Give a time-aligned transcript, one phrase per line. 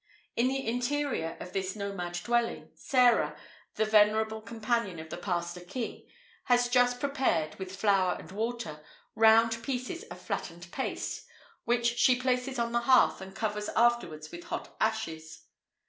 [0.35, 3.37] In the interior of this nomad dwelling, Sarah,
[3.75, 6.07] the venerable companion of the Pastor King,
[6.45, 8.83] has just prepared, with flour and water,
[9.13, 11.27] round pieces of flattened paste,
[11.65, 15.43] which she places on the hearth, and covers afterwards with hot ashes.